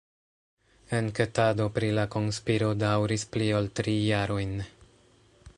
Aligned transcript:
Enketado 0.99 1.67
pri 1.75 1.91
la 1.99 2.07
konspiro 2.17 2.73
daŭris 2.85 3.29
pli 3.37 3.53
ol 3.61 3.73
tri 3.81 3.97
jarojn. 4.09 4.61